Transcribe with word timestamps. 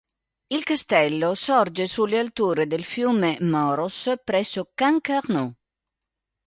Il 0.47 0.63
castello 0.63 1.35
sorge 1.35 1.85
sulle 1.85 2.17
alture 2.17 2.65
del 2.65 2.83
fiume 2.83 3.37
Moros 3.41 4.11
presso 4.23 4.71
Cancarneau. 4.73 5.53